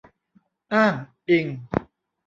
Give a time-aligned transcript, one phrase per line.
[0.73, 0.95] อ้าง
[1.29, 1.45] อิง